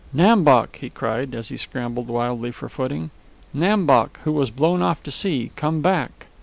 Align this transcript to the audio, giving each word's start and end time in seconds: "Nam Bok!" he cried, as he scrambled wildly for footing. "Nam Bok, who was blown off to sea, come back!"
"Nam 0.11 0.43
Bok!" 0.43 0.77
he 0.77 0.89
cried, 0.89 1.35
as 1.35 1.49
he 1.49 1.57
scrambled 1.57 2.07
wildly 2.07 2.49
for 2.49 2.67
footing. 2.67 3.11
"Nam 3.53 3.85
Bok, 3.85 4.19
who 4.23 4.31
was 4.31 4.49
blown 4.49 4.81
off 4.81 5.03
to 5.03 5.11
sea, 5.11 5.51
come 5.55 5.81
back!" 5.81 6.25